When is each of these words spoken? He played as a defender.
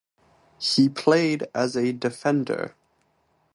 He 0.57 0.89
played 0.89 1.45
as 1.53 1.75
a 1.75 1.91
defender. 1.93 2.73